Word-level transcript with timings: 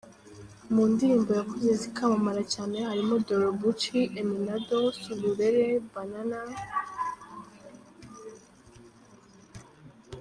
Mu 0.73 0.83
ndirimbo 0.91 1.29
yakoze 1.39 1.69
zikamamara 1.81 2.41
cyane 2.53 2.75
harimo 2.87 3.15
Dorobucci, 3.25 3.99
Eminado, 4.21 4.79
Sulurere, 4.99 5.65
Banana. 5.91 6.39